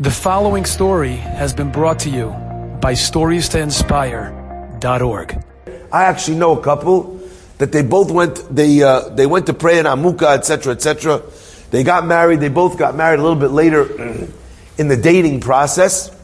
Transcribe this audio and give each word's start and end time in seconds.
The 0.00 0.12
following 0.12 0.64
story 0.64 1.16
has 1.16 1.52
been 1.52 1.72
brought 1.72 1.98
to 2.00 2.08
you 2.08 2.28
by 2.80 2.92
StoriesToInspire.org. 2.92 5.44
I 5.90 6.04
actually 6.04 6.36
know 6.36 6.56
a 6.56 6.62
couple 6.62 7.20
that 7.58 7.72
they 7.72 7.82
both 7.82 8.12
went. 8.12 8.36
They 8.48 8.80
uh, 8.80 9.08
they 9.08 9.26
went 9.26 9.46
to 9.46 9.54
pray 9.54 9.80
in 9.80 9.86
Amuka, 9.86 10.36
etc., 10.36 10.74
etc. 10.74 11.20
They 11.72 11.82
got 11.82 12.06
married. 12.06 12.38
They 12.38 12.48
both 12.48 12.78
got 12.78 12.94
married 12.94 13.18
a 13.18 13.24
little 13.24 13.40
bit 13.40 13.50
later 13.50 14.28
in 14.78 14.86
the 14.86 14.96
dating 14.96 15.40
process. 15.40 16.16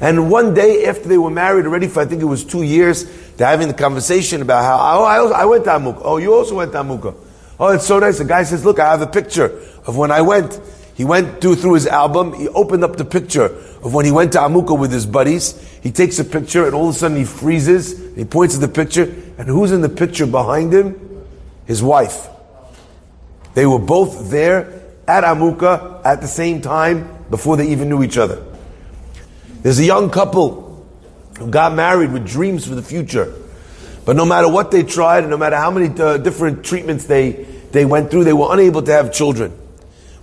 And 0.00 0.30
one 0.30 0.54
day 0.54 0.86
after 0.86 1.08
they 1.08 1.18
were 1.18 1.30
married 1.30 1.66
already 1.66 1.88
for 1.88 1.98
I 1.98 2.04
think 2.04 2.22
it 2.22 2.26
was 2.26 2.44
two 2.44 2.62
years, 2.62 3.06
they're 3.32 3.48
having 3.48 3.66
the 3.66 3.74
conversation 3.74 4.40
about 4.40 4.62
how 4.62 5.00
oh, 5.00 5.04
I, 5.04 5.16
I 5.40 5.44
went 5.46 5.64
to 5.64 5.70
Amuka. 5.70 6.00
Oh, 6.00 6.18
you 6.18 6.32
also 6.32 6.54
went 6.54 6.70
to 6.70 6.78
Amuka. 6.78 7.12
Oh, 7.58 7.70
it's 7.70 7.88
so 7.88 7.98
nice. 7.98 8.18
The 8.18 8.24
guy 8.24 8.44
says, 8.44 8.64
"Look, 8.64 8.78
I 8.78 8.92
have 8.92 9.02
a 9.02 9.08
picture 9.08 9.46
of 9.84 9.96
when 9.96 10.12
I 10.12 10.20
went." 10.20 10.60
He 10.96 11.04
went 11.04 11.42
through, 11.42 11.74
his 11.74 11.86
album, 11.86 12.32
he 12.32 12.48
opened 12.48 12.82
up 12.82 12.96
the 12.96 13.04
picture 13.04 13.44
of 13.44 13.92
when 13.92 14.06
he 14.06 14.10
went 14.10 14.32
to 14.32 14.38
Amuka 14.38 14.78
with 14.78 14.90
his 14.90 15.04
buddies. 15.04 15.52
He 15.82 15.92
takes 15.92 16.18
a 16.18 16.24
picture 16.24 16.64
and 16.64 16.74
all 16.74 16.88
of 16.88 16.96
a 16.96 16.98
sudden 16.98 17.18
he 17.18 17.24
freezes, 17.24 18.14
he 18.16 18.24
points 18.24 18.54
at 18.54 18.62
the 18.62 18.68
picture, 18.68 19.02
and 19.36 19.46
who's 19.46 19.72
in 19.72 19.82
the 19.82 19.90
picture 19.90 20.26
behind 20.26 20.72
him? 20.72 21.26
His 21.66 21.82
wife. 21.82 22.28
They 23.52 23.66
were 23.66 23.78
both 23.78 24.30
there 24.30 24.82
at 25.06 25.22
Amuka 25.22 26.00
at 26.02 26.22
the 26.22 26.28
same 26.28 26.62
time 26.62 27.24
before 27.28 27.58
they 27.58 27.68
even 27.68 27.90
knew 27.90 28.02
each 28.02 28.16
other. 28.16 28.42
There's 29.60 29.78
a 29.78 29.84
young 29.84 30.08
couple 30.08 30.86
who 31.38 31.50
got 31.50 31.74
married 31.74 32.10
with 32.10 32.26
dreams 32.26 32.66
for 32.66 32.74
the 32.74 32.82
future. 32.82 33.34
But 34.06 34.16
no 34.16 34.24
matter 34.24 34.48
what 34.48 34.70
they 34.70 34.82
tried, 34.82 35.24
and 35.24 35.30
no 35.30 35.36
matter 35.36 35.56
how 35.56 35.70
many 35.70 35.88
uh, 36.00 36.16
different 36.16 36.64
treatments 36.64 37.04
they, 37.04 37.32
they 37.72 37.84
went 37.84 38.10
through, 38.10 38.24
they 38.24 38.32
were 38.32 38.48
unable 38.50 38.80
to 38.80 38.92
have 38.92 39.12
children. 39.12 39.52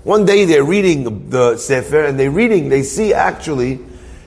One 0.04 0.26
day 0.26 0.44
they're 0.44 0.66
reading 0.66 1.30
the, 1.30 1.56
Sefer 1.56 2.04
and 2.04 2.20
they're 2.20 2.30
reading, 2.30 2.68
they 2.68 2.84
see 2.84 3.14
actually 3.14 3.80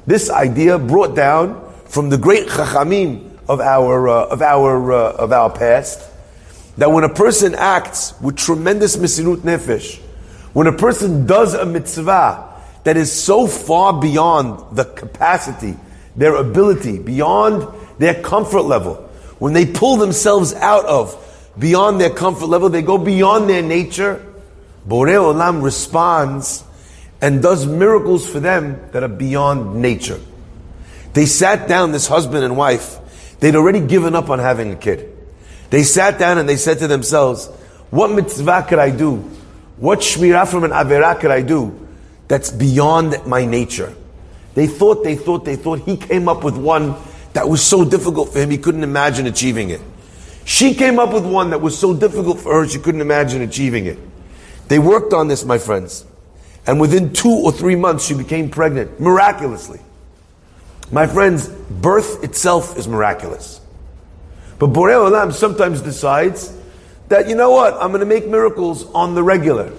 this 0.06 0.30
idea 0.30 0.78
brought 0.78 1.14
down 1.14 1.70
from 1.84 2.08
the 2.08 2.16
great 2.16 2.46
Chachamim 2.46 3.30
of 3.46 3.60
our, 3.60 4.08
uh, 4.08 4.26
of 4.28 4.40
our, 4.40 4.92
uh, 4.92 5.12
of 5.12 5.32
our 5.32 5.50
past, 5.50 6.10
that 6.78 6.90
when 6.90 7.04
a 7.04 7.12
person 7.12 7.54
acts 7.54 8.18
with 8.22 8.36
tremendous 8.36 8.96
mesirut 8.96 9.38
nefesh, 9.38 9.98
when 10.54 10.66
a 10.66 10.72
person 10.72 11.26
does 11.26 11.52
a 11.52 11.66
mitzvah 11.66 12.54
that 12.84 12.96
is 12.96 13.12
so 13.12 13.46
far 13.46 14.00
beyond 14.00 14.74
the 14.74 14.84
capacity, 14.86 15.76
their 16.16 16.36
ability, 16.36 16.98
beyond 16.98 17.68
their 17.98 18.14
comfort 18.22 18.62
level, 18.62 18.94
when 19.38 19.52
they 19.52 19.66
pull 19.66 19.96
themselves 19.96 20.54
out 20.54 20.86
of 20.86 21.22
beyond 21.58 22.00
their 22.00 22.08
comfort 22.10 22.46
level, 22.46 22.70
they 22.70 22.80
go 22.80 22.96
beyond 22.96 23.50
their 23.50 23.62
nature, 23.62 24.24
Borei 24.86 25.14
Olam 25.14 25.62
responds 25.62 26.64
and 27.20 27.42
does 27.42 27.66
miracles 27.66 28.28
for 28.28 28.40
them 28.40 28.80
that 28.92 29.02
are 29.02 29.08
beyond 29.08 29.80
nature. 29.82 30.20
They 31.12 31.26
sat 31.26 31.66
down, 31.66 31.92
this 31.92 32.06
husband 32.06 32.44
and 32.44 32.56
wife, 32.56 32.98
they'd 33.40 33.56
already 33.56 33.80
given 33.80 34.14
up 34.14 34.30
on 34.30 34.38
having 34.38 34.72
a 34.72 34.76
kid. 34.76 35.12
They 35.70 35.82
sat 35.82 36.18
down 36.18 36.38
and 36.38 36.48
they 36.48 36.56
said 36.56 36.78
to 36.80 36.86
themselves, 36.86 37.46
what 37.90 38.10
mitzvah 38.10 38.66
could 38.68 38.78
I 38.78 38.90
do? 38.90 39.16
What 39.78 40.00
shmirah 40.00 40.48
from 40.48 40.64
an 40.64 40.70
averah 40.70 41.18
could 41.18 41.30
I 41.30 41.42
do 41.42 41.86
that's 42.28 42.50
beyond 42.50 43.26
my 43.26 43.44
nature? 43.44 43.94
They 44.54 44.66
thought, 44.66 45.04
they 45.04 45.16
thought, 45.16 45.44
they 45.44 45.56
thought. 45.56 45.80
He 45.80 45.96
came 45.96 46.28
up 46.28 46.44
with 46.44 46.56
one 46.56 46.94
that 47.32 47.48
was 47.48 47.62
so 47.62 47.84
difficult 47.84 48.32
for 48.32 48.40
him, 48.40 48.50
he 48.50 48.58
couldn't 48.58 48.84
imagine 48.84 49.26
achieving 49.26 49.70
it. 49.70 49.80
She 50.44 50.74
came 50.74 50.98
up 50.98 51.12
with 51.12 51.26
one 51.26 51.50
that 51.50 51.60
was 51.60 51.76
so 51.76 51.94
difficult 51.94 52.40
for 52.40 52.54
her, 52.54 52.68
she 52.68 52.78
couldn't 52.78 53.00
imagine 53.00 53.42
achieving 53.42 53.86
it. 53.86 53.98
They 54.68 54.78
worked 54.78 55.12
on 55.12 55.28
this, 55.28 55.44
my 55.44 55.58
friends. 55.58 56.04
And 56.66 56.80
within 56.80 57.12
two 57.12 57.30
or 57.30 57.52
three 57.52 57.76
months, 57.76 58.04
she 58.04 58.14
became 58.14 58.50
pregnant, 58.50 58.98
miraculously. 58.98 59.80
My 60.90 61.06
friends, 61.06 61.48
birth 61.48 62.24
itself 62.24 62.76
is 62.76 62.88
miraculous. 62.88 63.60
But 64.58 64.70
Borei 64.70 64.94
Olam 64.94 65.32
sometimes 65.32 65.80
decides 65.80 66.56
that, 67.08 67.28
you 67.28 67.34
know 67.34 67.50
what, 67.50 67.74
I'm 67.74 67.88
going 67.88 68.00
to 68.00 68.06
make 68.06 68.26
miracles 68.26 68.90
on 68.92 69.14
the 69.14 69.22
regular. 69.22 69.72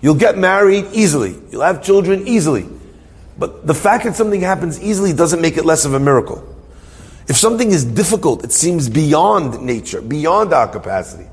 You'll 0.00 0.14
get 0.14 0.38
married 0.38 0.86
easily. 0.92 1.36
You'll 1.50 1.62
have 1.62 1.82
children 1.82 2.26
easily. 2.26 2.68
But 3.38 3.66
the 3.66 3.74
fact 3.74 4.04
that 4.04 4.14
something 4.14 4.40
happens 4.40 4.80
easily 4.80 5.12
doesn't 5.12 5.40
make 5.40 5.56
it 5.56 5.64
less 5.64 5.84
of 5.84 5.94
a 5.94 6.00
miracle. 6.00 6.42
If 7.28 7.36
something 7.36 7.70
is 7.70 7.84
difficult, 7.84 8.44
it 8.44 8.52
seems 8.52 8.88
beyond 8.88 9.60
nature, 9.60 10.00
beyond 10.00 10.52
our 10.52 10.68
capacity. 10.68 11.26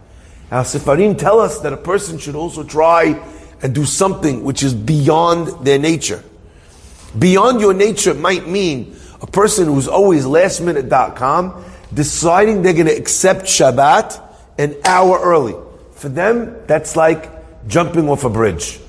Our 0.54 0.64
Sifarim 0.64 1.18
tell 1.18 1.40
us 1.40 1.62
that 1.62 1.74
a 1.74 1.78
person 1.78 2.20
should 2.20 2.36
also 2.36 2.64
try 2.64 3.20
and 3.64 3.74
do 3.74 3.86
something 3.86 4.44
which 4.44 4.62
is 4.62 4.72
beyond 4.72 5.66
their 5.66 5.80
nature. 5.80 6.24
Beyond 7.18 7.60
your 7.60 7.74
nature 7.74 8.14
might 8.14 8.48
mean 8.48 8.96
a 9.20 9.26
person 9.26 9.66
who's 9.66 9.88
always 9.88 10.26
lastminute.com 10.26 11.66
deciding 11.92 12.62
they're 12.62 12.74
going 12.74 12.86
to 12.86 12.96
accept 12.96 13.46
Shabbat 13.46 14.22
an 14.60 14.76
hour 14.86 15.20
early. 15.20 15.56
For 15.94 16.10
them, 16.10 16.56
that's 16.68 16.96
like 16.96 17.32
jumping 17.68 18.08
off 18.08 18.24
a 18.24 18.30
bridge. 18.30 18.80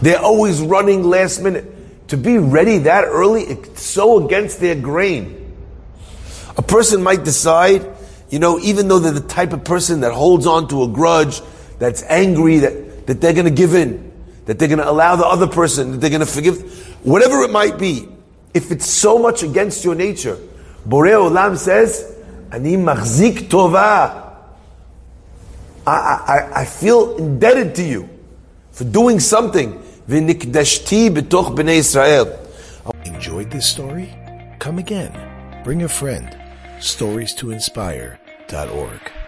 They're 0.00 0.18
always 0.18 0.60
running 0.60 1.04
last 1.04 1.40
minute. 1.40 2.08
To 2.08 2.16
be 2.16 2.38
ready 2.38 2.78
that 2.78 3.04
early, 3.04 3.42
it's 3.42 3.84
so 3.84 4.26
against 4.26 4.58
their 4.58 4.74
grain. 4.74 5.54
A 6.56 6.62
person 6.62 7.04
might 7.04 7.22
decide 7.22 7.91
you 8.32 8.38
know, 8.38 8.58
even 8.60 8.88
though 8.88 8.98
they're 8.98 9.12
the 9.12 9.20
type 9.20 9.52
of 9.52 9.62
person 9.62 10.00
that 10.00 10.12
holds 10.12 10.46
on 10.46 10.66
to 10.68 10.84
a 10.84 10.88
grudge, 10.88 11.42
that's 11.78 12.02
angry, 12.04 12.60
that, 12.60 13.06
that 13.06 13.20
they're 13.20 13.34
going 13.34 13.44
to 13.44 13.50
give 13.52 13.74
in, 13.74 14.10
that 14.46 14.58
they're 14.58 14.68
going 14.68 14.78
to 14.78 14.88
allow 14.88 15.16
the 15.16 15.26
other 15.26 15.46
person, 15.46 15.92
that 15.92 15.98
they're 15.98 16.08
going 16.08 16.20
to 16.20 16.26
forgive, 16.26 16.96
whatever 17.04 17.42
it 17.42 17.50
might 17.50 17.78
be, 17.78 18.08
if 18.54 18.70
it's 18.70 18.86
so 18.86 19.18
much 19.18 19.42
against 19.42 19.84
your 19.84 19.94
nature, 19.94 20.38
Borei 20.88 21.12
Olam 21.12 21.58
says, 21.58 22.16
Ani 22.50 22.76
machzik 22.76 23.50
tova. 23.50 24.34
I, 25.86 25.90
I, 25.92 26.60
I 26.62 26.64
feel 26.64 27.18
indebted 27.18 27.74
to 27.74 27.82
you 27.82 28.08
for 28.70 28.84
doing 28.84 29.20
something. 29.20 29.82
Enjoyed 33.04 33.50
this 33.50 33.68
story? 33.68 34.14
Come 34.58 34.78
again. 34.78 35.62
Bring 35.64 35.82
a 35.82 35.88
friend. 35.88 36.38
Stories 36.80 37.34
to 37.34 37.50
inspire 37.50 38.18
org. 38.68 39.21